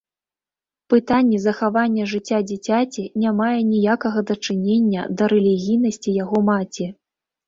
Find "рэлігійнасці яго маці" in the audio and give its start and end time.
5.35-6.89